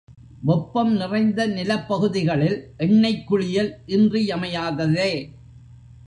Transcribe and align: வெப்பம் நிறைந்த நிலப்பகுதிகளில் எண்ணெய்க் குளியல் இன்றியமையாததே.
வெப்பம் 0.41 0.93
நிறைந்த 0.95 1.47
நிலப்பகுதிகளில் 1.47 2.57
எண்ணெய்க் 2.79 3.23
குளியல் 3.23 3.77
இன்றியமையாததே. 3.87 5.11